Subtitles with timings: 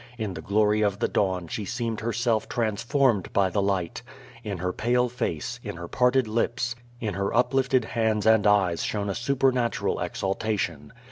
[0.17, 4.01] In the glory of the dawn she seemed herself transformed by the light.
[4.43, 9.11] In her pale face, in her parted lips, in her uplifted hands and eyes shone
[9.11, 10.91] a supernatural ex altation.